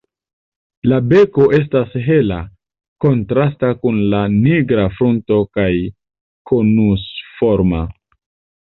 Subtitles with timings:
[0.91, 2.39] La beko estas hela,
[3.07, 5.71] kontrasta kun la nigra frunto kaj
[6.55, 7.89] konusforma.